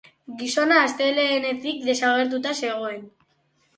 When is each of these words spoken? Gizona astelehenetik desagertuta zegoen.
Gizona 0.37 0.77
astelehenetik 0.85 1.85
desagertuta 1.91 2.57
zegoen. 2.67 3.09